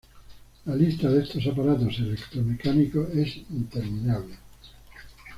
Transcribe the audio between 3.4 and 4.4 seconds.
interminable.